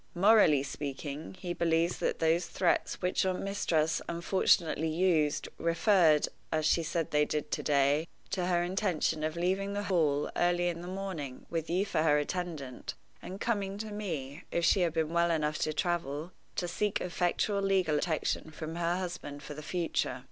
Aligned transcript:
Morally 0.15 0.63
speaking, 0.63 1.35
he 1.39 1.53
believes 1.53 1.99
that 1.99 2.17
those 2.17 2.47
threats 2.47 3.03
which 3.03 3.23
your 3.23 3.35
mistress 3.35 4.01
unfortunately 4.09 4.87
used 4.87 5.47
referred 5.59 6.27
(as 6.51 6.65
she 6.65 6.81
said 6.81 7.11
they 7.11 7.23
did 7.23 7.51
to 7.51 7.61
day) 7.61 8.07
to 8.31 8.47
her 8.47 8.63
intention 8.63 9.23
of 9.23 9.35
leaving 9.35 9.73
the 9.73 9.83
Hall 9.83 10.27
early 10.35 10.69
in 10.69 10.81
the 10.81 10.87
morning, 10.87 11.45
with 11.51 11.69
you 11.69 11.85
for 11.85 12.01
her 12.01 12.17
attendant, 12.17 12.95
and 13.21 13.39
coming 13.39 13.77
to 13.77 13.91
me, 13.91 14.43
if 14.51 14.65
she 14.65 14.79
had 14.81 14.93
been 14.93 15.13
well 15.13 15.29
enough 15.29 15.59
to 15.59 15.71
travel, 15.71 16.31
to 16.55 16.67
seek 16.67 16.99
effectual 16.99 17.61
legal 17.61 17.93
protection 17.97 18.49
from 18.49 18.77
her 18.77 18.97
husband 18.97 19.43
for 19.43 19.53
the 19.53 19.61
future. 19.61 20.19